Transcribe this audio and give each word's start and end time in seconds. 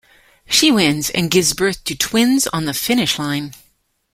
She 0.47 0.71
wins, 0.71 1.11
and 1.11 1.29
gives 1.29 1.53
birth 1.53 1.83
to 1.83 1.95
twins 1.95 2.47
on 2.47 2.65
the 2.65 2.73
finish 2.73 3.19
line. 3.19 3.53